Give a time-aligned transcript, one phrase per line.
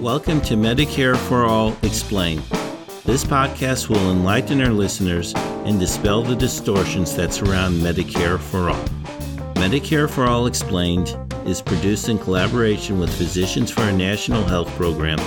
[0.00, 2.42] Welcome to Medicare for All Explained.
[3.04, 8.84] This podcast will enlighten our listeners and dispel the distortions that surround Medicare for All.
[9.54, 15.20] Medicare for All Explained is produced in collaboration with Physicians for a National Health Program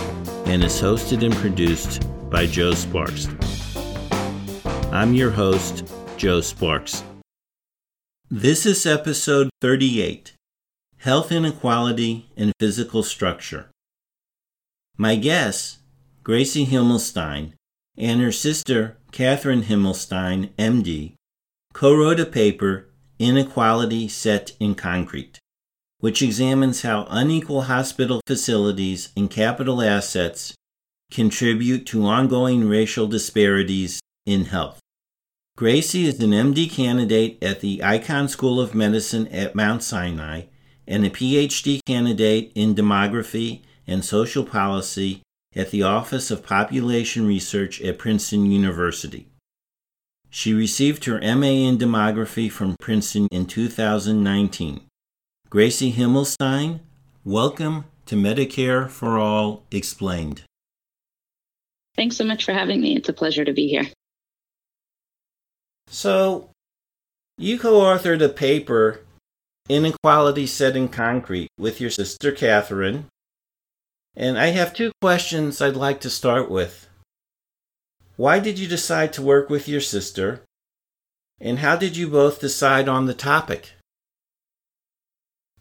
[0.45, 3.27] and is hosted and produced by Joe Sparks.
[4.91, 7.03] I'm your host, Joe Sparks.
[8.31, 10.33] This is episode 38
[10.97, 13.71] Health Inequality and Physical Structure.
[14.95, 15.79] My guest,
[16.21, 17.53] Gracie Himmelstein,
[17.97, 21.15] and her sister, Catherine Himmelstein, MD,
[21.73, 25.39] co wrote a paper, Inequality Set in Concrete,
[25.99, 30.53] which examines how unequal hospital facilities and capital assets
[31.09, 34.79] contribute to ongoing racial disparities in health.
[35.59, 40.43] Gracie is an MD candidate at the Icahn School of Medicine at Mount Sinai
[40.87, 45.21] and a PhD candidate in demography and social policy
[45.53, 49.27] at the Office of Population Research at Princeton University.
[50.29, 54.79] She received her MA in demography from Princeton in 2019.
[55.49, 56.79] Gracie Himmelstein,
[57.25, 60.43] welcome to Medicare for All Explained.
[61.97, 62.95] Thanks so much for having me.
[62.95, 63.87] It's a pleasure to be here.
[65.89, 66.49] So,
[67.37, 69.01] you co authored a paper,
[69.67, 73.07] Inequality Set in Concrete, with your sister Catherine.
[74.15, 76.87] And I have two questions I'd like to start with.
[78.17, 80.41] Why did you decide to work with your sister?
[81.39, 83.73] And how did you both decide on the topic?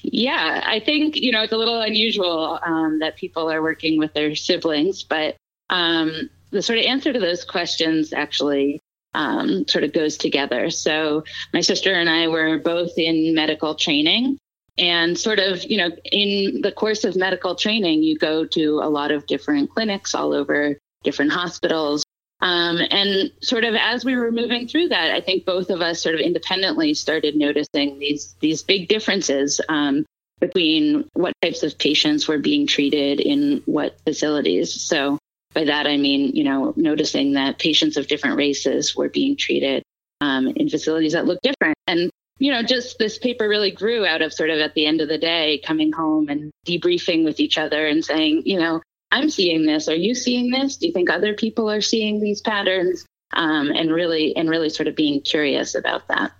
[0.00, 4.12] Yeah, I think, you know, it's a little unusual um, that people are working with
[4.12, 5.36] their siblings, but
[5.70, 8.80] um, the sort of answer to those questions actually
[9.14, 10.70] um, sort of goes together.
[10.70, 14.38] So my sister and I were both in medical training.
[14.76, 18.88] And sort of, you know, in the course of medical training, you go to a
[18.88, 22.04] lot of different clinics all over different hospitals.
[22.40, 26.00] Um, and sort of as we were moving through that, I think both of us
[26.00, 30.06] sort of independently started noticing these these big differences um,
[30.38, 34.72] between what types of patients were being treated in what facilities.
[34.80, 35.17] So
[35.54, 39.82] by that, I mean, you know, noticing that patients of different races were being treated
[40.20, 41.76] um, in facilities that look different.
[41.86, 45.00] And, you know, just this paper really grew out of sort of at the end
[45.00, 49.30] of the day coming home and debriefing with each other and saying, you know, I'm
[49.30, 49.88] seeing this.
[49.88, 50.76] Are you seeing this?
[50.76, 53.06] Do you think other people are seeing these patterns?
[53.34, 56.32] Um, and really, and really sort of being curious about that.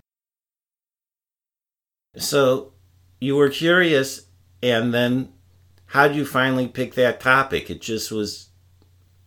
[2.17, 2.73] So
[3.21, 4.27] you were curious,
[4.63, 5.33] and then
[5.87, 7.71] how did you finally pick that topic?
[7.71, 8.48] It just was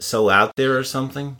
[0.01, 1.37] so out there or something?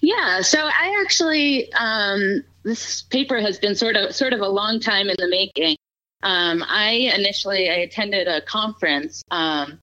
[0.00, 4.80] Yeah, so I actually um, this paper has been sort of sort of a long
[4.80, 5.76] time in the making.
[6.22, 9.78] Um, I initially I attended a conference um,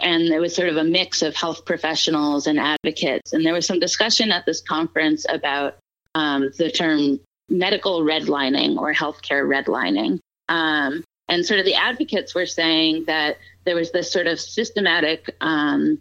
[0.00, 3.66] and it was sort of a mix of health professionals and advocates, and there was
[3.66, 5.76] some discussion at this conference about
[6.14, 10.18] um, the term medical redlining or healthcare redlining.
[10.48, 15.34] Um, and sort of the advocates were saying that there was this sort of systematic
[15.40, 15.98] um,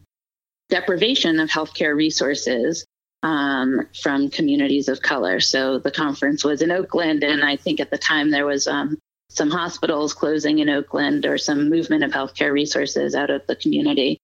[0.73, 2.83] deprivation of healthcare resources
[3.21, 5.39] um, from communities of color.
[5.39, 8.97] So the conference was in Oakland, and I think at the time there was um,
[9.29, 14.17] some hospitals closing in Oakland or some movement of healthcare resources out of the community.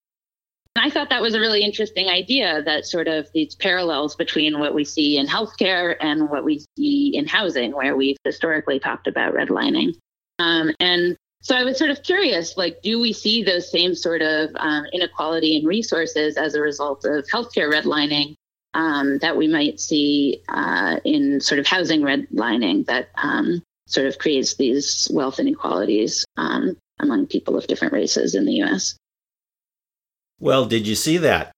[0.76, 4.60] And I thought that was a really interesting idea that sort of these parallels between
[4.60, 9.08] what we see in healthcare and what we see in housing, where we've historically talked
[9.08, 9.94] about redlining.
[10.40, 14.22] Um, and so I was sort of curious, like, do we see those same sort
[14.22, 18.36] of um, inequality in resources as a result of healthcare redlining
[18.74, 24.18] um, that we might see uh, in sort of housing redlining that um, sort of
[24.18, 28.96] creates these wealth inequalities um, among people of different races in the U.S.
[30.40, 31.52] Well, did you see that?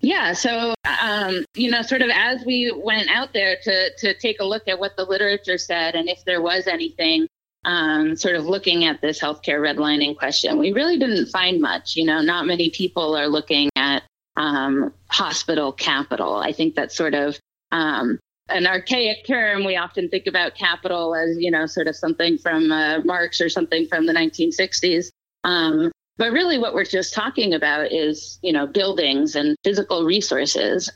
[0.00, 4.40] Yeah, so um, you know, sort of as we went out there to to take
[4.40, 7.26] a look at what the literature said and if there was anything
[7.66, 11.96] um, sort of looking at this healthcare redlining question, we really didn't find much.
[11.96, 14.04] You know, not many people are looking at
[14.36, 16.36] um, hospital capital.
[16.36, 17.38] I think that's sort of
[17.72, 18.18] um,
[18.48, 19.64] an archaic term.
[19.64, 23.48] We often think about capital as, you know, sort of something from uh, Marx or
[23.48, 25.08] something from the 1960s.
[25.42, 30.88] Um, but really, what we're just talking about is, you know, buildings and physical resources.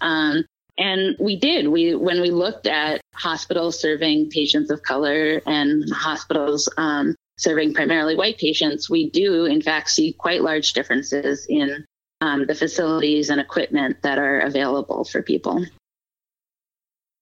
[0.81, 1.69] And we did.
[1.69, 8.17] We when we looked at hospitals serving patients of color and hospitals um, serving primarily
[8.17, 11.85] white patients, we do in fact see quite large differences in
[12.23, 15.65] um, the facilities and equipment that are available for people.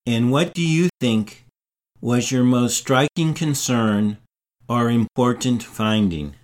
[0.05, 1.45] And what do you think
[1.99, 4.17] was your most striking concern
[4.69, 6.35] or important finding?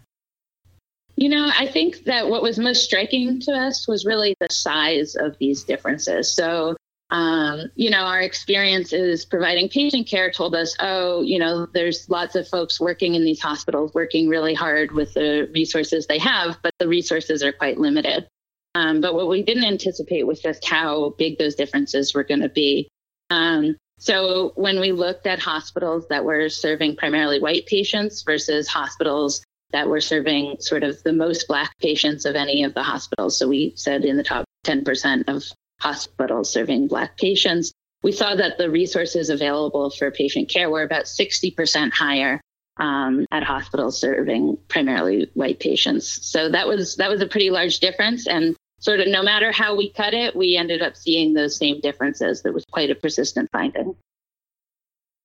[1.16, 5.16] You know, I think that what was most striking to us was really the size
[5.16, 6.34] of these differences.
[6.34, 6.76] So,
[7.12, 12.36] um, you know, our experiences providing patient care told us, oh, you know, there's lots
[12.36, 16.74] of folks working in these hospitals working really hard with the resources they have, but
[16.80, 18.28] the resources are quite limited.
[18.74, 22.50] Um, but what we didn't anticipate was just how big those differences were going to
[22.50, 22.90] be.
[23.30, 29.44] Um, so when we looked at hospitals that were serving primarily white patients versus hospitals
[29.72, 33.48] that were serving sort of the most Black patients of any of the hospitals, so
[33.48, 35.44] we said in the top 10% of
[35.86, 37.72] hospitals serving Black patients,
[38.02, 42.42] we saw that the resources available for patient care were about 60% higher
[42.78, 46.26] um, at hospitals serving primarily white patients.
[46.28, 49.76] So that was that was a pretty large difference, and sort of no matter how
[49.76, 52.42] we cut it, we ended up seeing those same differences.
[52.42, 53.96] There was quite a persistent finding.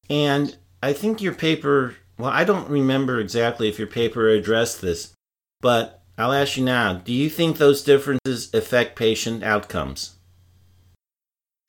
[0.08, 5.12] And I think your paper, well, I don't remember exactly if your paper addressed this,
[5.60, 10.19] but I'll ask you now do you think those differences affect patient outcomes?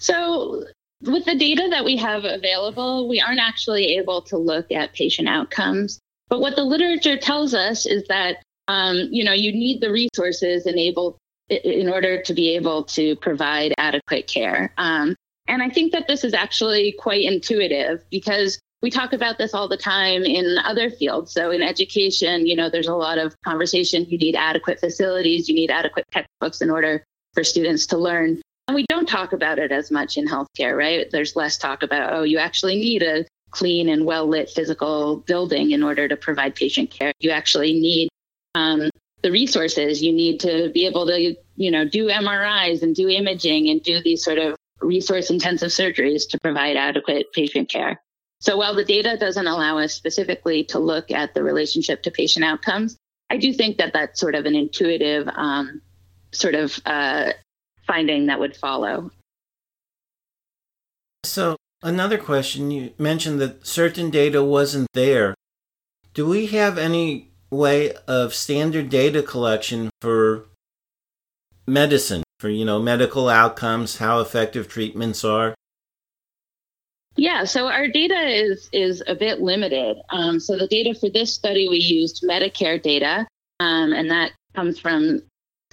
[0.02, 0.66] So,
[1.04, 5.28] with the data that we have available, we aren't actually able to look at patient
[5.28, 6.00] outcomes.
[6.28, 8.38] But what the literature tells us is that
[8.68, 11.18] um, you know you need the resources enabled
[11.50, 14.74] in order to be able to provide adequate care.
[14.78, 15.16] Um,
[15.48, 19.68] and I think that this is actually quite intuitive because we talk about this all
[19.68, 21.34] the time in other fields.
[21.34, 24.06] So in education, you know, there's a lot of conversation.
[24.06, 28.42] You need adequate facilities, you need adequate textbooks in order for students to learn.
[28.72, 31.06] And we don't talk about it as much in healthcare, right?
[31.12, 35.72] There's less talk about, oh, you actually need a clean and well lit physical building
[35.72, 37.12] in order to provide patient care.
[37.20, 38.08] You actually need
[38.56, 38.90] um,
[39.24, 43.70] the resources you need to be able to you know do mris and do imaging
[43.70, 48.02] and do these sort of resource intensive surgeries to provide adequate patient care
[48.40, 52.44] so while the data doesn't allow us specifically to look at the relationship to patient
[52.44, 52.98] outcomes
[53.30, 55.82] i do think that that's sort of an intuitive um,
[56.32, 57.32] sort of uh,
[57.92, 59.12] finding that would follow
[61.24, 65.36] so another question you mentioned that certain data wasn't there
[66.14, 70.46] do we have any way of standard data collection for
[71.68, 75.54] medicine, for you know medical outcomes, how effective treatments are?
[77.18, 79.98] Yeah, so our data is is a bit limited.
[80.10, 83.28] Um, so the data for this study we used Medicare data,
[83.60, 85.22] um, and that comes from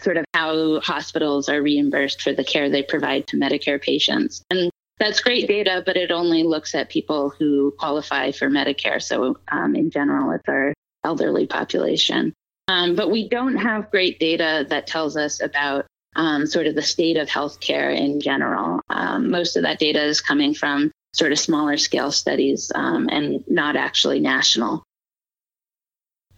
[0.01, 4.43] sort of how hospitals are reimbursed for the care they provide to Medicare patients.
[4.51, 9.03] And that's great data, but it only looks at people who qualify for Medicare.
[9.03, 10.75] So um, in general, it's our
[11.05, 12.33] elderly population.
[12.69, 15.87] Um, but we don't have great data that tells us about
[16.17, 18.81] um, sort of the state of healthcare in general.
[18.91, 23.43] Um, most of that data is coming from sort of smaller scale studies um, and
[23.49, 24.83] not actually national.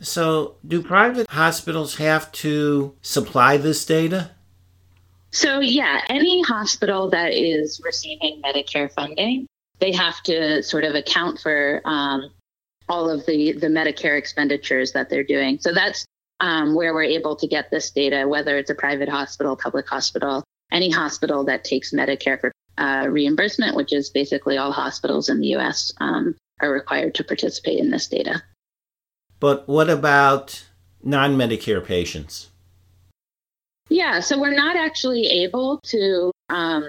[0.00, 4.30] So, do private hospitals have to supply this data?
[5.30, 9.46] So, yeah, any hospital that is receiving Medicare funding,
[9.78, 12.30] they have to sort of account for um,
[12.88, 15.58] all of the the Medicare expenditures that they're doing.
[15.60, 16.04] So that's
[16.40, 20.42] um, where we're able to get this data, whether it's a private hospital, public hospital,
[20.72, 25.48] any hospital that takes Medicare for uh, reimbursement, which is basically all hospitals in the
[25.48, 25.92] U.S.
[25.98, 28.42] Um, are required to participate in this data.
[29.40, 30.66] But what about
[31.02, 32.50] non-Medicare patients?
[33.88, 36.86] Yeah, so we're not actually able to um,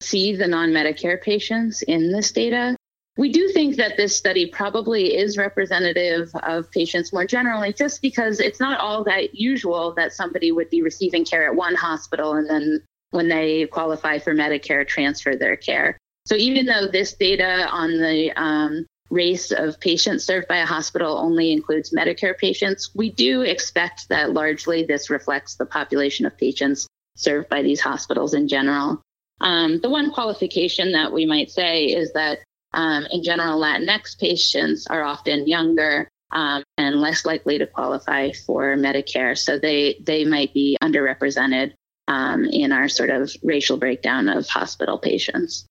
[0.00, 2.76] see the non-Medicare patients in this data.
[3.16, 8.40] We do think that this study probably is representative of patients more generally, just because
[8.40, 12.50] it's not all that usual that somebody would be receiving care at one hospital and
[12.50, 15.96] then when they qualify for Medicare, transfer their care.
[16.26, 21.18] So even though this data on the um, race of patients served by a hospital
[21.18, 26.88] only includes Medicare patients, we do expect that largely this reflects the population of patients
[27.16, 29.00] served by these hospitals in general.
[29.40, 32.38] Um, the one qualification that we might say is that
[32.72, 38.76] um, in general, Latinx patients are often younger um, and less likely to qualify for
[38.76, 39.38] Medicare.
[39.38, 41.74] So they, they might be underrepresented
[42.08, 45.66] um, in our sort of racial breakdown of hospital patients.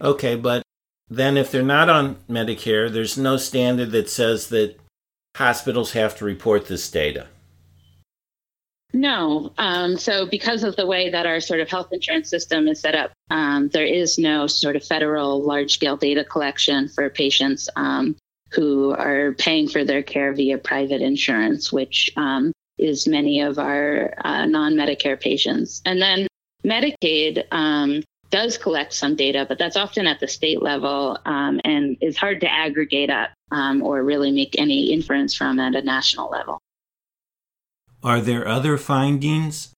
[0.00, 0.62] Okay, but
[1.10, 4.78] then if they're not on Medicare, there's no standard that says that
[5.36, 7.26] hospitals have to report this data.
[8.92, 9.52] No.
[9.58, 12.94] Um, so, because of the way that our sort of health insurance system is set
[12.94, 18.16] up, um, there is no sort of federal large scale data collection for patients um,
[18.50, 24.12] who are paying for their care via private insurance, which um, is many of our
[24.24, 25.82] uh, non Medicare patients.
[25.84, 26.26] And then
[26.64, 31.96] Medicaid, um, does collect some data, but that's often at the state level um, and
[32.00, 36.30] is hard to aggregate up um, or really make any inference from at a national
[36.30, 36.58] level.
[38.02, 39.72] Are there other findings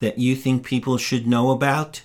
[0.00, 2.02] that you think people should know about?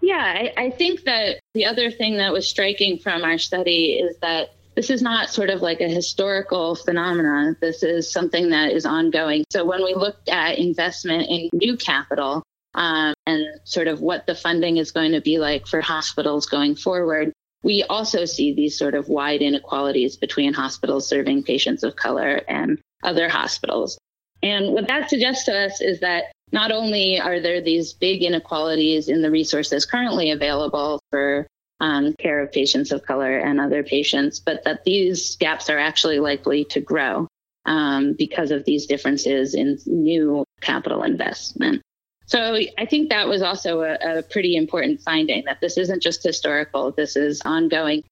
[0.00, 4.16] Yeah, I, I think that the other thing that was striking from our study is
[4.18, 7.56] that this is not sort of like a historical phenomenon.
[7.60, 9.44] This is something that is ongoing.
[9.50, 12.42] So when we looked at investment in new capital
[12.74, 16.74] um, and sort of what the funding is going to be like for hospitals going
[16.74, 22.42] forward, we also see these sort of wide inequalities between hospitals serving patients of color
[22.48, 23.98] and other hospitals.
[24.42, 29.08] And what that suggests to us is that not only are there these big inequalities
[29.08, 31.46] in the resources currently available for
[31.80, 36.20] um, care of patients of color and other patients, but that these gaps are actually
[36.20, 37.26] likely to grow
[37.66, 41.82] um, because of these differences in new capital investment.
[42.26, 46.22] So I think that was also a, a pretty important finding that this isn't just
[46.22, 48.02] historical, this is ongoing.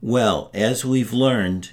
[0.00, 1.72] Well, as we've learned,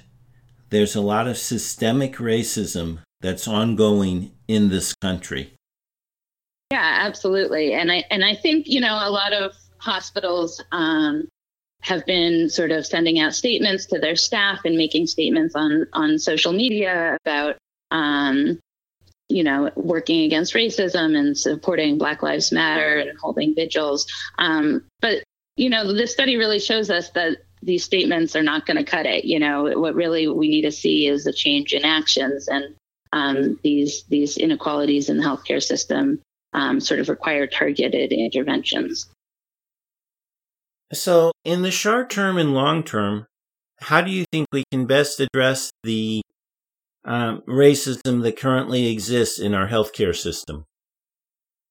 [0.68, 5.54] there's a lot of systemic racism that's ongoing in this country.
[6.70, 7.72] Yeah, absolutely.
[7.72, 11.26] And I and I think, you know, a lot of hospitals um,
[11.82, 16.18] have been sort of sending out statements to their staff and making statements on on
[16.18, 17.56] social media about
[17.90, 18.60] um,
[19.30, 24.06] you know working against racism and supporting Black Lives Matter and holding vigils.
[24.38, 25.22] Um, but
[25.56, 29.06] you know, this study really shows us that these statements are not going to cut
[29.06, 29.24] it.
[29.24, 32.74] You know, what really we need to see is a change in actions, and
[33.12, 36.20] um, these these inequalities in the healthcare system
[36.52, 39.08] um, sort of require targeted interventions.
[40.92, 43.26] So, in the short term and long term,
[43.80, 46.22] how do you think we can best address the
[47.04, 50.64] um, racism that currently exists in our healthcare system?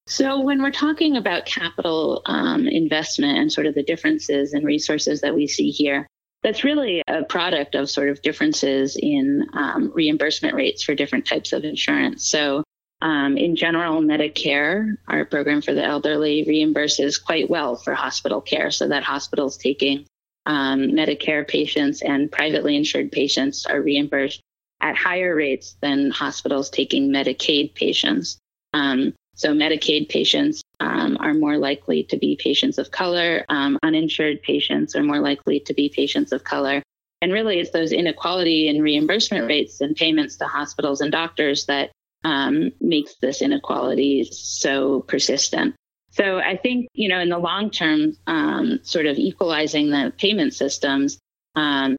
[0.07, 5.21] So, when we're talking about capital um, investment and sort of the differences in resources
[5.21, 6.07] that we see here,
[6.41, 11.53] that's really a product of sort of differences in um, reimbursement rates for different types
[11.53, 12.27] of insurance.
[12.27, 12.63] So,
[13.01, 18.71] um, in general, Medicare, our program for the elderly, reimburses quite well for hospital care,
[18.71, 20.07] so that hospitals taking
[20.47, 24.41] um, Medicare patients and privately insured patients are reimbursed
[24.81, 28.37] at higher rates than hospitals taking Medicaid patients.
[28.73, 34.41] Um, so, Medicaid patients um, are more likely to be patients of color, um, uninsured
[34.41, 36.83] patients are more likely to be patients of color.
[37.21, 41.91] And really, it's those inequality in reimbursement rates and payments to hospitals and doctors that
[42.23, 45.75] um, makes this inequality so persistent.
[46.11, 50.53] So I think, you know, in the long term, um, sort of equalizing the payment
[50.53, 51.19] systems.
[51.55, 51.97] Um,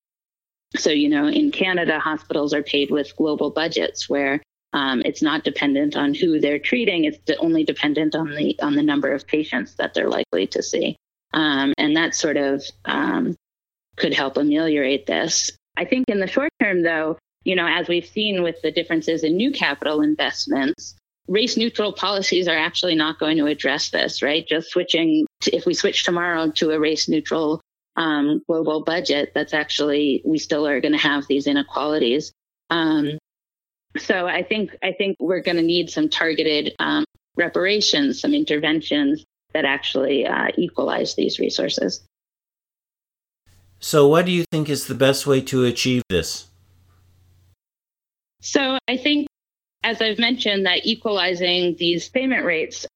[0.76, 4.40] so, you know, in Canada, hospitals are paid with global budgets where
[4.72, 7.04] um, it's not dependent on who they're treating.
[7.04, 10.96] It's only dependent on the on the number of patients that they're likely to see,
[11.34, 13.34] um, and that sort of um,
[13.96, 15.50] could help ameliorate this.
[15.76, 19.24] I think in the short term, though, you know, as we've seen with the differences
[19.24, 20.94] in new capital investments,
[21.26, 24.46] race neutral policies are actually not going to address this, right?
[24.46, 27.60] Just switching, to, if we switch tomorrow to a race neutral
[27.96, 32.32] um, global budget, that's actually, we still are going to have these inequalities.
[32.70, 33.18] Um,
[33.98, 37.04] so I think, I think we're going to need some targeted um,
[37.36, 42.00] reparations, some interventions that actually uh, equalize these resources.
[43.80, 46.50] So, what do you think is the best way to achieve this?
[48.40, 49.28] So I think,
[49.82, 52.86] as I've mentioned, that equalizing these payment rates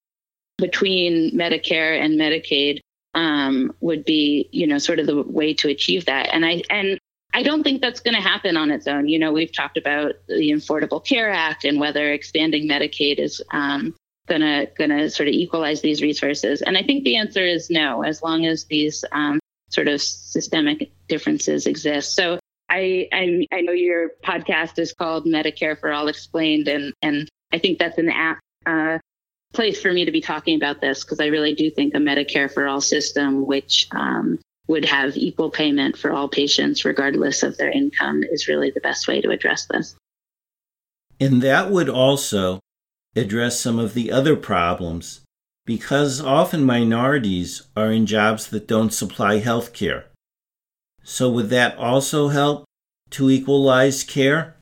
[0.59, 2.81] between Medicare and Medicaid
[3.15, 6.31] um, would be, you know, sort of the way to achieve that.
[6.33, 6.99] And I and
[7.33, 9.09] I don't think that's going to happen on its own.
[9.09, 13.95] You know, we've talked about the Affordable Care Act and whether expanding Medicaid is um,
[14.29, 16.63] gonna gonna sort of equalize these resources.
[16.63, 19.41] And I think the answer is no, as long as these um,
[19.71, 22.15] sort of systemic differences exist.
[22.15, 27.29] So I, I, I know your podcast is called Medicare for All Explained, and and
[27.53, 28.99] I think that's an apt uh,
[29.55, 32.53] place for me to be talking about this because I really do think a Medicare
[32.53, 37.71] for All system, which um, would have equal payment for all patients regardless of their
[37.71, 39.95] income, is really the best way to address this.
[41.21, 42.61] And that would also
[43.15, 45.21] address some of the other problems
[45.67, 50.07] because often minorities are in jobs that don't supply health care.
[51.03, 52.65] So, would that also help
[53.11, 54.57] to equalize care?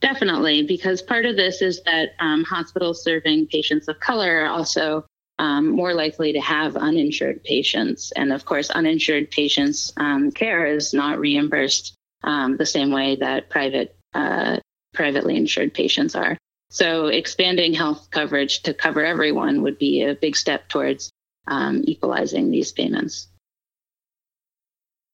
[0.00, 5.04] Definitely, because part of this is that um, hospitals serving patients of color are also
[5.38, 8.12] um, more likely to have uninsured patients.
[8.12, 13.50] And of course, uninsured patients' um, care is not reimbursed um, the same way that
[13.50, 14.58] private, uh,
[14.94, 16.36] privately insured patients are.
[16.70, 21.10] So expanding health coverage to cover everyone would be a big step towards
[21.46, 23.28] um, equalizing these payments.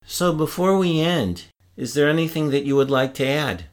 [0.04, 1.44] So before we end,
[1.76, 3.66] is there anything that you would like to add?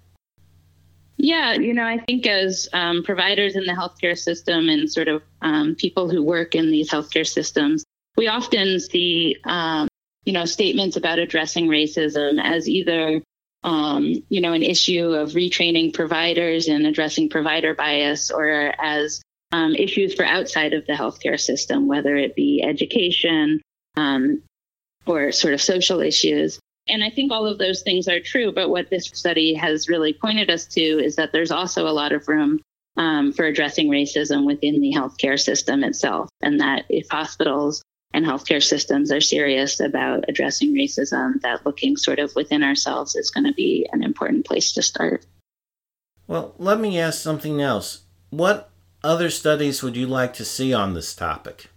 [1.18, 5.22] Yeah, you know, I think as um, providers in the healthcare system and sort of
[5.42, 7.84] um, people who work in these healthcare systems,
[8.18, 9.88] we often see, um,
[10.26, 13.22] you know, statements about addressing racism as either,
[13.64, 19.76] um, you know, an issue of retraining providers and addressing provider bias, or as um,
[19.76, 23.62] issues for outside of the healthcare system, whether it be education
[23.96, 24.42] um,
[25.06, 26.60] or sort of social issues.
[26.88, 28.52] And I think all of those things are true.
[28.52, 32.12] But what this study has really pointed us to is that there's also a lot
[32.12, 32.60] of room
[32.98, 36.30] um, for addressing racism within the healthcare system itself.
[36.42, 37.82] And that if hospitals
[38.14, 43.32] and healthcare systems are serious about addressing racism, that looking sort of within ourselves is
[43.32, 45.26] going to be an important place to start.
[46.28, 48.04] Well, let me ask something else.
[48.30, 48.70] What
[49.04, 51.70] other studies would you like to see on this topic?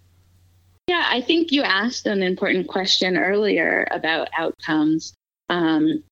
[0.89, 5.15] Yeah, I think you asked an important question earlier about outcomes.
[5.49, 6.05] Um,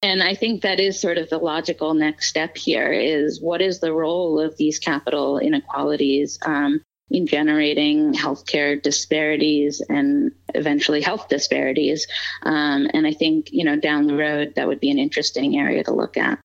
[0.00, 3.80] and I think that is sort of the logical next step here is what is
[3.80, 12.06] the role of these capital inequalities um, in generating healthcare disparities and eventually health disparities?
[12.42, 15.82] Um, and I think, you know, down the road, that would be an interesting area
[15.84, 16.38] to look at.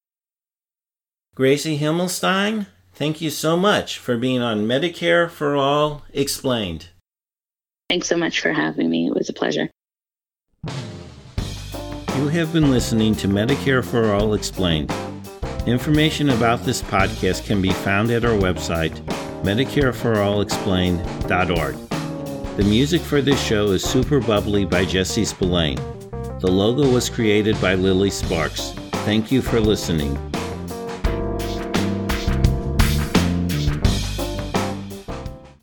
[1.35, 6.89] Gracie Himmelstein, thank you so much for being on Medicare for All Explained.
[7.89, 9.07] Thanks so much for having me.
[9.07, 9.69] It was a pleasure.
[12.17, 14.91] You have been listening to Medicare for All Explained.
[15.65, 18.93] Information about this podcast can be found at our website,
[19.43, 21.75] MedicareForAllExplained.org.
[22.57, 25.77] The music for this show is Super Bubbly by Jesse Spillane.
[26.39, 28.71] The logo was created by Lily Sparks.
[29.05, 30.17] Thank you for listening.